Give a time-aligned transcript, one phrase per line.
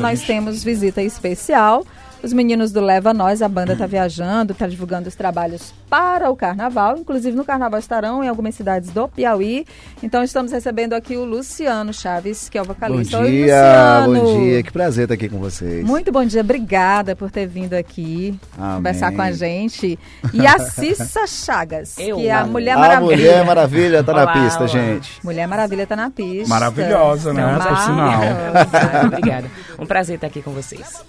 [0.00, 1.84] Nós temos visita especial.
[2.20, 6.34] Os meninos do Leva Nós, a banda está viajando, está divulgando os trabalhos para o
[6.36, 6.96] carnaval.
[6.98, 9.64] Inclusive no carnaval estarão em algumas cidades do Piauí.
[10.02, 13.18] Então estamos recebendo aqui o Luciano Chaves, que é o vocalista.
[13.18, 14.62] Bom dia, Oi, bom dia.
[14.64, 15.84] Que prazer estar aqui com vocês.
[15.86, 18.76] Muito bom dia, obrigada por ter vindo aqui Amém.
[18.78, 19.96] conversar com a gente.
[20.34, 22.44] E a Cissa Chagas, Eu, que é a.
[22.44, 23.16] Mulher a Maravilha.
[23.16, 24.66] Mulher Maravilha tá na Olá, pista, olá.
[24.66, 25.24] gente.
[25.24, 26.48] Mulher Maravilha está na pista.
[26.48, 27.56] Maravilhosa, né?
[27.56, 28.20] Então, Por sinal.
[28.22, 29.50] Obrigada, obrigada.
[29.78, 31.00] Um prazer estar aqui com vocês.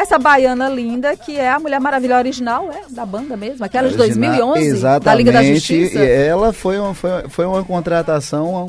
[0.00, 4.00] Essa baiana linda, que é a Mulher Maravilha original, é, da banda mesmo, aquela de
[4.00, 5.04] Original- 2011, Exatamente.
[5.04, 5.98] da Liga da Justiça.
[5.98, 8.66] E ela foi uma, foi, foi uma contratação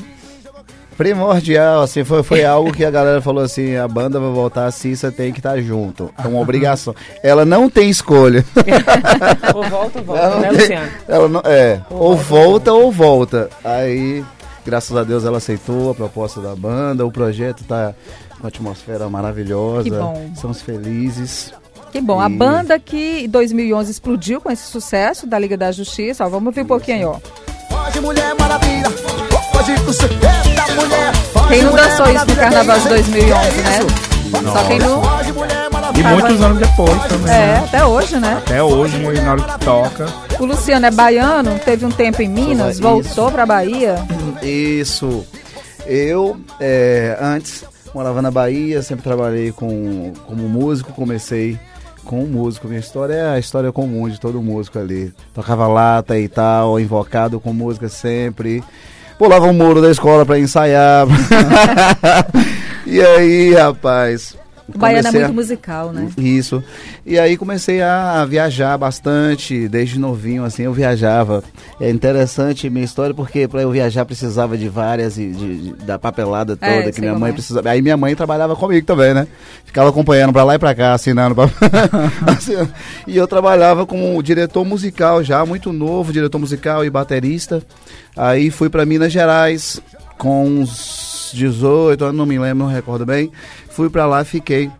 [0.96, 4.70] primordial, assim, foi, foi algo que a galera falou assim, a banda vai voltar, a
[4.70, 6.10] Cissa tem que estar junto.
[6.22, 6.94] É uma obrigação.
[7.22, 8.44] Ela não tem escolha.
[9.54, 10.88] Ou volta ou Ela volta, não né, tem- Luciano?
[11.08, 13.50] Ela não, é, Ou ou volta, volta ou volta.
[13.64, 14.22] Aí,
[14.66, 17.06] graças a Deus, ela aceitou a proposta da banda.
[17.06, 17.94] O projeto tá
[18.40, 19.84] uma atmosfera maravilhosa.
[19.84, 20.30] Que bom.
[20.34, 21.52] Estamos felizes.
[21.92, 25.72] Que bom, a E- banda que em 2011 explodiu com esse sucesso da Liga da
[25.72, 27.20] Justiça, ó, vamos ouvir um pouquinho, ó.
[27.74, 28.88] Foge, mulher maravilha.
[29.52, 31.12] Foge mulher.
[31.48, 33.78] Quem não dançou isso no Carnaval de que 2011, né?
[34.52, 35.02] Só quem não...
[35.98, 37.32] E muitos anos depois também.
[37.34, 37.62] É, né?
[37.66, 38.34] até hoje, né?
[38.38, 40.06] Até hoje, na hora que toca.
[40.38, 42.82] O Luciano é baiano, teve um tempo em Minas, Isso.
[42.82, 43.96] voltou pra Bahia.
[44.40, 45.26] Isso.
[45.84, 51.58] Eu, é, antes, morava na Bahia, sempre trabalhei com, como músico, comecei
[52.04, 52.68] com músico.
[52.68, 55.12] Minha história é a história comum de todo músico ali.
[55.34, 58.62] Tocava lata e tal, invocado com música sempre.
[59.18, 61.06] Pulava o muro da escola pra ensaiar.
[62.86, 64.39] e aí, rapaz.
[64.74, 66.08] O baiano é muito a- musical, né?
[66.18, 66.62] isso.
[67.04, 71.42] E aí comecei a viajar bastante, desde novinho, assim, eu viajava.
[71.80, 76.56] É interessante minha história, porque para eu viajar precisava de várias, de, de- da papelada
[76.56, 77.32] toda, É, que minha mãe é.
[77.32, 77.68] precisava.
[77.70, 79.26] Aí minha mãe trabalhava comigo também, né?
[79.64, 81.34] Ficava acompanhando pra lá e pra cá, assinando.
[81.34, 81.48] Pra...
[82.36, 82.72] assinando.
[83.06, 87.62] E eu trabalhava como diretor musical já, muito novo, diretor musical e baterista.
[88.16, 89.80] Aí fui para Minas Gerais
[90.18, 93.30] com uns 18 anos, não me lembro, não recordo bem.
[93.70, 94.70] Fui para lá, fiquei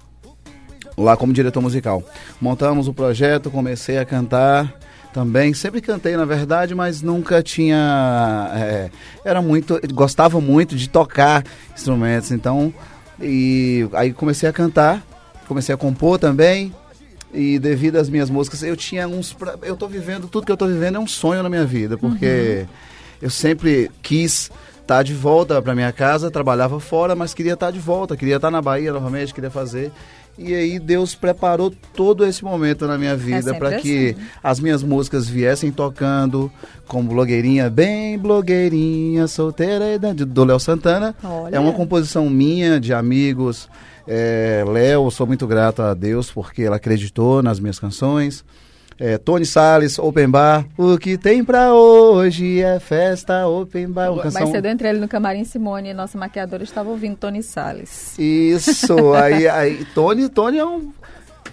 [0.97, 2.03] lá como diretor musical.
[2.41, 4.75] Montamos o projeto, comecei a cantar
[5.13, 5.55] também.
[5.55, 8.51] Sempre cantei, na verdade, mas nunca tinha.
[8.55, 8.91] é,
[9.25, 9.81] era muito.
[9.93, 12.31] Gostava muito de tocar instrumentos.
[12.31, 12.73] Então,
[13.21, 15.03] e aí comecei a cantar,
[15.49, 16.75] comecei a compor também.
[17.33, 19.33] E devido às minhas músicas, eu tinha uns.
[19.33, 21.97] pra- Eu tô vivendo, tudo que eu tô vivendo é um sonho na minha vida,
[21.97, 22.67] porque
[23.23, 24.51] eu sempre quis
[24.91, 28.51] estar de volta para minha casa, trabalhava fora, mas queria estar de volta, queria estar
[28.51, 29.93] na Bahia novamente, queria fazer.
[30.37, 34.29] E aí Deus preparou todo esse momento na minha vida sempre para que assim.
[34.43, 36.51] as minhas músicas viessem tocando
[36.89, 41.15] como blogueirinha, bem blogueirinha, solteira dan- do Léo Santana.
[41.23, 41.55] Olha.
[41.55, 43.69] É uma composição minha, de amigos.
[44.09, 48.45] É, Léo, sou muito grato a Deus porque ela acreditou nas minhas canções.
[49.01, 50.67] É, Tony Salles, Open Bar.
[50.77, 54.13] O que tem pra hoje é festa, Open Bar.
[54.13, 54.43] Uma canção...
[54.43, 58.15] Mais cedo eu entrei ali no camarim Simone, nossa maquiadora estava ouvindo Tony Salles.
[58.19, 60.93] Isso, aí, aí Tony, Tony é um,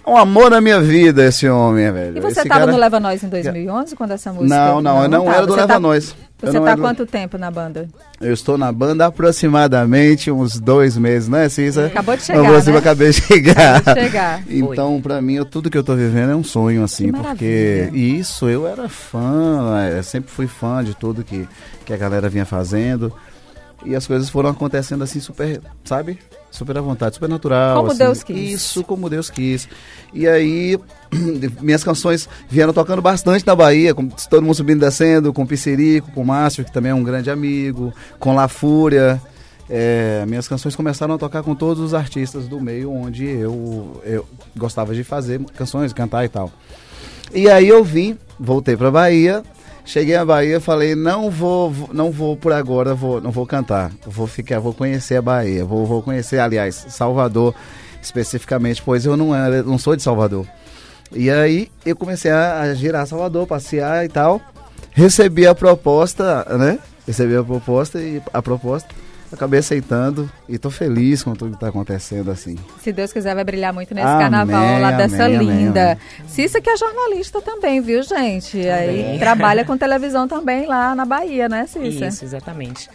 [0.06, 2.18] um amor na minha vida, esse homem, velho.
[2.18, 4.54] E você estava cara- no Leva Nós em 2011, quando essa música...
[4.54, 6.14] Não, não, eu não, era do Leva tá- Nós.
[6.40, 7.88] Eu Você tá há era quanto tempo na banda?
[8.20, 11.86] Eu estou na banda aproximadamente uns dois meses, né, Cissa?
[11.86, 12.78] Acabou de chegar, Eu vou, né?
[12.78, 13.76] acabei de chegar.
[13.76, 14.42] Acabou de chegar.
[14.48, 17.90] Então, pra mim, eu- tudo que eu tô vivendo é um sonho, assim, Que porque
[17.92, 21.48] isso, eu era fã, é, sempre fui fã de tudo que,
[21.84, 23.12] que a galera vinha fazendo.
[23.84, 26.18] E as coisas foram acontecendo assim, super, sabe?
[26.50, 27.76] Super à vontade, super natural.
[27.76, 27.98] Como assim.
[27.98, 28.52] Deus quis.
[28.52, 29.68] Isso, como Deus quis.
[30.12, 30.78] E aí,
[31.60, 36.10] minhas canções vieram tocando bastante na Bahia, com todo mundo subindo e descendo, com Piscirico,
[36.12, 39.20] com Márcio, que também é um grande amigo, com La Fúria.
[39.70, 44.26] É, minhas canções começaram a tocar com todos os artistas do meio onde eu, eu
[44.56, 46.50] gostava de fazer canções, cantar e tal.
[47.34, 49.42] E aí eu vim, voltei pra Bahia,
[49.88, 54.26] cheguei à Bahia, falei, não vou, não vou por agora, vou, não vou cantar, vou
[54.26, 57.54] ficar, vou conhecer a Bahia, vou, vou conhecer, aliás, Salvador
[58.02, 60.46] especificamente, pois eu não era, não sou de Salvador.
[61.10, 64.42] E aí eu comecei a, a girar Salvador, passear e tal.
[64.92, 66.78] Recebi a proposta, né?
[67.06, 68.94] Recebi a proposta e a proposta
[69.32, 72.56] acabei aceitando e tô feliz com tudo que tá acontecendo assim.
[72.80, 75.92] Se Deus quiser, vai brilhar muito nesse Amém, carnaval lá dessa amém, linda.
[75.92, 76.28] amém.
[76.28, 78.58] Cissa que é jornalista também, viu, gente?
[78.68, 79.18] Aí Também.
[79.18, 82.06] trabalha com televisão também lá na Bahia, né, Cissa?
[82.06, 82.88] Isso, exatamente.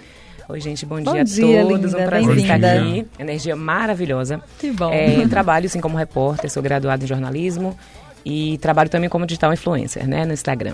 [0.49, 1.81] Oi, gente, bom, Bom dia, dia, a todos.
[1.93, 3.07] linda, um prazer estar aqui.
[3.17, 4.41] Energia maravilhosa.
[4.59, 4.91] Que bom.
[4.91, 7.77] É, trabalho, assim, como repórter, sou graduada em jornalismo
[8.25, 10.73] e trabalho também como digital influencer, né, no Instagram.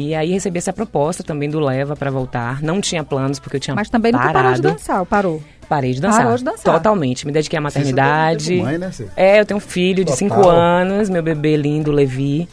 [0.00, 2.62] E aí recebi essa proposta também do Leva para voltar.
[2.62, 4.42] Não tinha planos, porque eu tinha Mas também nunca parado.
[4.44, 5.42] parou de dançar, ou parou.
[5.68, 6.22] Parei de dançar.
[6.22, 6.72] Parou de dançar.
[6.74, 7.26] Totalmente.
[7.26, 8.56] Me dediquei à maternidade.
[8.58, 9.08] Você mãe, né, Cê?
[9.16, 10.16] É, eu tenho um filho de Total.
[10.16, 12.48] 5 anos, meu bebê lindo, Levi.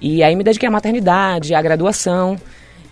[0.00, 2.36] E aí me dediquei à maternidade, à graduação.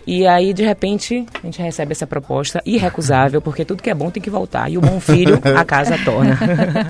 [0.07, 4.09] E aí, de repente, a gente recebe essa proposta irrecusável, porque tudo que é bom
[4.09, 4.67] tem que voltar.
[4.71, 6.35] E o bom filho, a casa torna.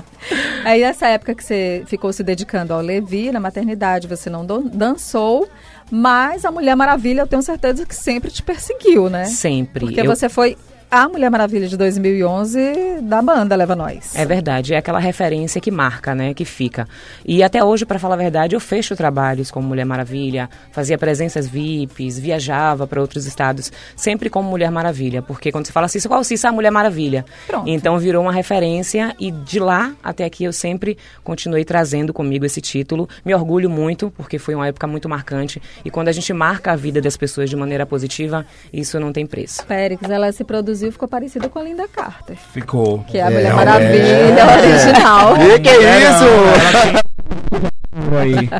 [0.64, 4.62] Aí nessa época que você ficou se dedicando ao Levi, na maternidade, você não dan-
[4.72, 5.46] dançou,
[5.90, 9.24] mas a Mulher Maravilha eu tenho certeza que sempre te perseguiu, né?
[9.24, 9.86] Sempre.
[9.86, 10.56] Porque Eu- você foi
[10.90, 14.12] a Mulher Maravilha de 2011 da banda Leva Nós.
[14.16, 16.88] É verdade, é aquela referência que marca, né, que fica.
[17.24, 21.46] E até hoje, para falar a verdade, eu fecho trabalhos como Mulher Maravilha, fazia presenças
[21.46, 26.24] VIPs, viajava para outros estados, sempre como Mulher Maravilha, porque quando você fala Cissa, qual
[26.24, 26.48] Cissa?
[26.48, 27.24] A Mulher Maravilha.
[27.46, 27.68] Pronto.
[27.68, 32.60] Então virou uma referência e de lá até aqui eu sempre continuei trazendo comigo esse
[32.60, 33.08] título.
[33.24, 36.76] Me orgulho muito, porque foi uma época muito marcante e quando a gente marca a
[36.76, 39.64] vida das pessoas de maneira positiva, isso não tem preço.
[39.66, 43.00] Périx, ela se produziu e ficou parecida com a Linda Carter, Ficou.
[43.08, 43.52] que é a É, Mulher é.
[43.52, 45.34] Maravilha original.
[45.36, 47.00] Que que é isso?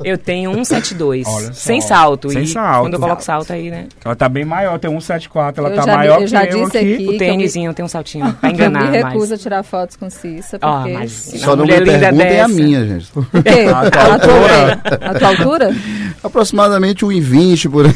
[0.05, 1.53] Eu tenho 172, Olha só.
[1.53, 2.31] sem salto.
[2.31, 2.83] Sem e salto.
[2.87, 3.87] Quando eu coloco salto aí, né?
[4.05, 6.65] Ela tá bem maior, tem 174, ela Eu tá já- maior eu que já eu
[6.65, 6.95] disse aqui.
[6.95, 9.05] aqui- O tênisinho tem um saltinho, pra eu enganar me mais.
[9.15, 10.93] recuso a tirar fotos com Cissa, Ah, porque...
[10.93, 13.11] mas Só não mulher me linda perguntem a minha, gente.
[13.17, 13.67] O quê?
[13.73, 14.81] A tua, altura?
[15.01, 15.71] a tua altura?
[16.23, 17.93] Aproximadamente 1,20 por aí.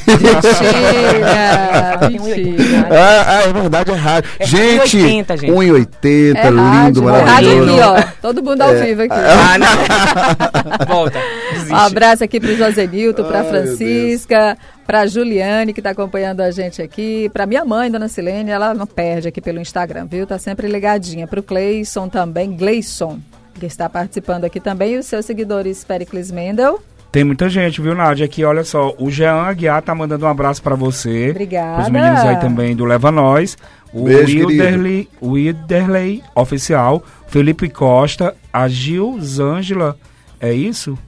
[2.06, 2.88] Mentira, um mentira.
[2.91, 4.26] Ah, ah, é verdade, é raro.
[4.38, 5.53] É gente, 1,80, gente.
[5.53, 7.93] 1,80, É lindo, rádio, é rádio maravilhoso.
[7.94, 8.12] aqui, ó.
[8.23, 9.15] Todo mundo ao vivo aqui.
[9.15, 10.87] Ah, não.
[10.88, 11.19] Volta.
[11.53, 11.73] Desiste.
[11.73, 14.56] Um abraço aqui pro José Nilton, pra Ai, Francisca,
[14.87, 18.87] pra Juliane, que tá acompanhando a gente aqui, pra minha mãe, dona Silene, ela não
[18.87, 20.26] perde aqui pelo Instagram, viu?
[20.26, 21.26] Tá sempre ligadinha.
[21.26, 23.19] Pro Cleison também, Gleison,
[23.59, 26.81] que está participando aqui também, e os seus seguidores, Pericles Mendel.
[27.14, 28.26] Tem muita gente, viu, Nádia?
[28.26, 31.31] Aqui, olha só, o Jean Aguiar tá mandando um abraço pra você.
[31.31, 31.82] Obrigada.
[31.82, 33.56] Os meninos aí também do Leva Nós.
[33.93, 37.05] O Beijo, Wilderley, Wilderley Oficial.
[37.28, 38.34] Felipe Costa.
[38.52, 39.96] A Gilzângela.
[40.40, 40.99] É isso?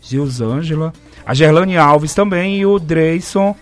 [0.00, 0.90] Gilzângela.
[1.26, 2.56] A Gerlane Alves também.
[2.56, 3.54] E o Dreyson.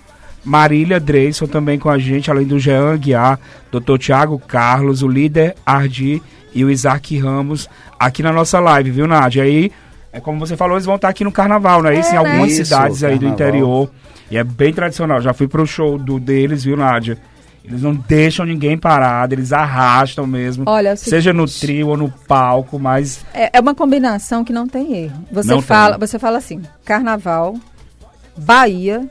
[0.44, 3.36] Marília Dreyson também com a gente, além do Jean Aguiar,
[3.72, 3.98] Dr.
[3.98, 6.22] Tiago Carlos, o líder Ardi
[6.54, 9.42] e o Isaac Ramos aqui na nossa live, viu, Nádia?
[9.42, 9.72] Aí,
[10.12, 12.08] é como você falou, eles vão estar aqui no carnaval, não é isso?
[12.08, 12.18] É, em né?
[12.18, 13.90] algumas Isso, cidades aí do interior.
[14.30, 15.20] E é bem tradicional.
[15.20, 17.18] Já fui pro show do deles, viu, Nádia?
[17.64, 20.64] Eles não deixam ninguém parado, eles arrastam mesmo.
[20.66, 24.52] Olha, é o seja no trio ou no palco, mas É, é uma combinação que
[24.52, 25.24] não tem erro.
[25.30, 26.08] Você Não fala, tem.
[26.08, 27.54] você fala assim: Carnaval,
[28.36, 29.06] Bahia,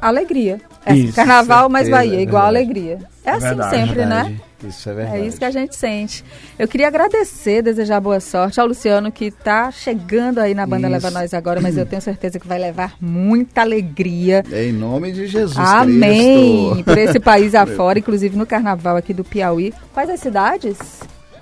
[0.00, 0.60] alegria.
[0.84, 2.56] É, Isso, carnaval mais certeza, Bahia, é igual verdade.
[2.64, 2.98] alegria.
[3.24, 4.36] É assim verdade, sempre, né?
[4.64, 5.18] Isso é verdade.
[5.18, 6.24] É isso que a gente sente.
[6.58, 10.92] Eu queria agradecer, desejar boa sorte ao Luciano que está chegando aí na banda Isso.
[10.94, 14.42] Leva Nós agora, mas eu tenho certeza que vai levar muita alegria.
[14.50, 16.70] É em nome de Jesus Amém!
[16.72, 16.84] Cristo.
[16.84, 19.72] Por esse país afora, inclusive no carnaval aqui do Piauí.
[19.94, 20.76] Quais as cidades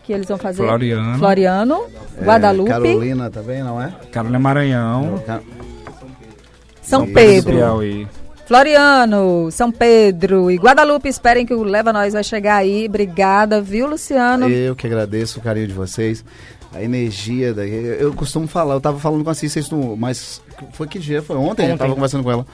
[0.05, 0.63] que eles vão fazer?
[0.63, 1.19] Floriano.
[1.19, 1.85] Floriano,
[2.21, 3.93] É, Guadalupe, Carolina também, não é?
[4.13, 5.23] Carolina Maranhão,
[6.83, 7.07] São.
[7.07, 7.57] Pedro.
[7.57, 8.07] Piauí.
[8.47, 11.09] Floriano, São Pedro e Guadalupe.
[11.09, 12.87] Esperem que o Leva Nós vai chegar aí.
[12.87, 14.49] Obrigada, viu, Luciano?
[14.49, 16.25] Eu que agradeço o carinho de vocês.
[16.73, 17.67] A energia da.
[17.67, 21.23] Eu costumo falar, eu tava falando com a Cissa, isso no- mas foi que dia?
[21.23, 22.47] Foi ontem, eu tava conversando com ela.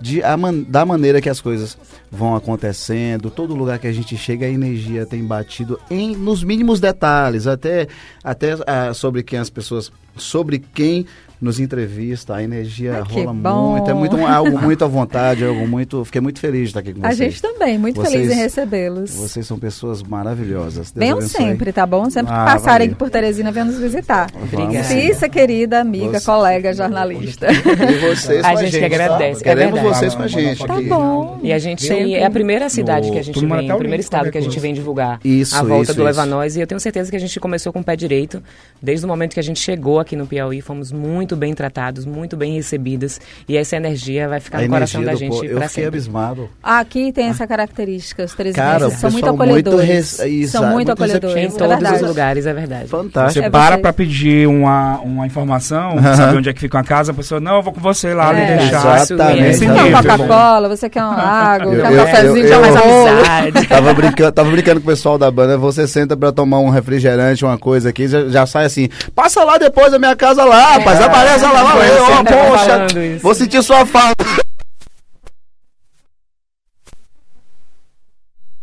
[0.00, 1.78] De, a man- da maneira que as coisas
[2.10, 6.78] vão acontecendo, todo lugar que a gente chega, a energia tem batido em, nos mínimos
[6.78, 7.86] detalhes, até,
[8.22, 9.90] até ah, sobre quem as pessoas.
[10.16, 11.06] Sobre quem
[11.40, 13.70] nos entrevista, a energia que rola bom.
[13.72, 16.04] muito, é muito um- algo muito à vontade, algo muito.
[16.04, 17.32] Fiquei muito feliz de estar aqui com A vocês.
[17.32, 19.14] gente também, muito Vocês- feliz em recebê-los.
[19.14, 20.90] Vocês são pessoas maravilhosas.
[20.90, 21.36] Deus Venham abençoe.
[21.46, 22.10] sempre, tá bom?
[22.10, 22.86] Sempre que Ah, passarem valeu.
[22.88, 24.28] aqui por Teresina, venham nos visitar.
[24.34, 24.84] Obrigada.
[24.84, 27.46] Cissa, querida amiga, Você- colega, jornalista.
[27.50, 28.86] E vocês A com gente que tá?
[28.86, 29.96] agradece, é Queremos verdade.
[29.98, 30.84] vocês com a gente Tá aqui.
[30.88, 31.40] bom.
[31.42, 34.30] E a gente é a primeira cidade No- que a gente vem, o primeiro estado
[34.30, 36.26] que a gente vem divulgar Isso, a volta isso, do Leva.
[36.26, 36.54] Nós.
[36.56, 38.42] E eu tenho certeza que a gente começou com o pé direito.
[38.82, 42.36] Desde o momento que a gente chegou aqui no Piauí, fomos muito bem tratados, muito
[42.36, 43.20] bem recebidas.
[43.48, 45.44] E essa energia vai ficar A no coração da gente povo.
[45.44, 45.88] Eu fiquei sempre.
[45.88, 46.48] abismado.
[46.62, 49.88] Aqui tem essa característica, os Cara, teresinenses o são muito muito acolhedores.
[49.88, 51.94] res- isso, são é, muito muito acolhedores, Em é todos verdade.
[51.96, 52.88] os lugares, é verdade.
[52.88, 53.40] Fantástico.
[53.40, 57.12] Você É para pra pedir uma, uma informação, sabe onde é que fica uma casa,
[57.12, 58.40] a pessoa, não, eu vou com você lá, É.
[58.52, 59.00] me deixar.
[59.02, 59.56] Exatamente.
[59.56, 63.66] Você quer uma Coca-Cola, você quer uma água, Eu- um cafezinho, eu- mais amizade.
[63.68, 65.56] Tava brincando, tava brincando com o pessoal da banda.
[65.58, 68.88] Você senta pra tomar um refrigerante, uma coisa aqui, já, já sai assim.
[69.14, 71.00] Passa lá depois da minha casa lá, rapaz.
[71.00, 73.18] Aparece lá, tá poxa.
[73.22, 74.24] Vou sentir sua falta.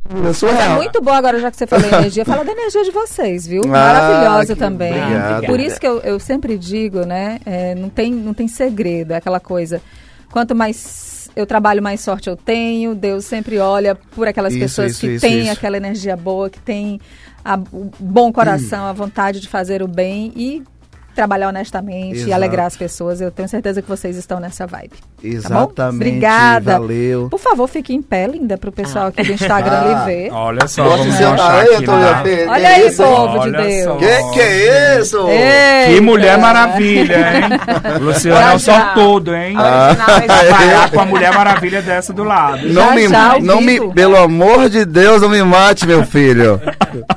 [0.09, 3.45] É É muito bom agora, já que você falou energia, fala da energia de vocês,
[3.45, 3.61] viu?
[3.65, 4.93] Ah, Maravilhosa que- também.
[4.93, 5.45] obrigado.
[5.45, 7.39] Por isso que eu, eu sempre digo, né?
[7.45, 9.81] é, não, tem, não tem segredo, é aquela coisa.
[10.31, 12.95] Quanto mais eu trabalho, mais sorte eu tenho.
[12.95, 16.59] Deus sempre olha por aquelas Isso, pessoas isso, que isso, têm aquela energia boa, que
[16.59, 17.01] têm
[17.43, 20.63] a- o bom coração, a vontade de fazer o bem e
[21.17, 22.33] trabalhar honestamente e Exato.
[22.35, 23.19] alegrar as pessoas.
[23.19, 24.91] Eu tenho certeza que vocês estão nessa vibe.
[24.91, 25.27] Tá bom?
[25.27, 25.95] Exatamente.
[25.95, 26.73] Obrigada.
[26.79, 27.27] Valeu.
[27.29, 30.05] Por favor, fique em pé, linda, pro pessoal aqui do Instagram Ah.
[30.05, 30.31] lhe ver.
[30.31, 32.21] Olha só, Antônio lá.
[32.23, 32.51] Pedro?
[32.51, 33.03] Olha Que aí, isso?
[33.03, 33.83] povo de Olha Deus.
[33.85, 33.95] só.
[33.97, 35.25] Que que é isso?
[35.25, 35.31] Que
[35.91, 36.01] Eita.
[36.03, 37.99] Mulher Maravilha, hein?
[38.01, 39.55] Luciano é o sortudo, hein?
[39.57, 42.67] A original é Trabalhar com a Mulher Maravilha dessa do lado.
[42.67, 46.61] Não Já, me, já, não me, pelo amor de Deus, não me mate, meu filho.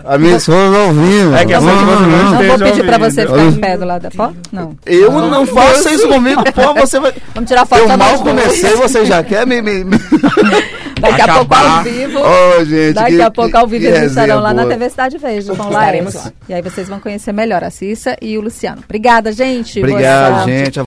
[0.05, 1.37] A minha esposa ouvindo.
[1.37, 3.77] É que a Hum, sua esposa não Não vou pedir pra você ficar em pé
[3.77, 4.37] do lado da foto?
[4.53, 4.77] Não.
[4.87, 7.13] Eu não faço isso comigo, pô, você vai...
[7.35, 8.21] Vamos tirar foto Eu mal dois.
[8.23, 9.61] comecei, você já quer me...
[9.63, 9.85] me...
[9.85, 9.99] me-
[11.01, 11.79] Daqui a pouco Acabar.
[11.79, 12.19] ao vivo.
[12.19, 14.75] Ô, gente, Daqui que- a pouco ao vivo eles estarão resenha lá na boa.
[14.75, 16.21] TV Cidade Verde com Laércio.
[16.27, 16.33] lá.
[16.47, 18.83] E aí vocês vão conhecer melhor a Cissa e o Luciano.
[18.85, 19.81] Obrigada, gente.
[19.81, 20.79] Boa Obrigado, gente.